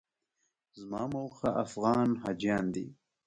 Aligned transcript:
زما 0.79 1.03
موخه 1.13 1.49
افغان 1.65 2.09
حاجیان 2.21 2.65
دي. 2.75 2.85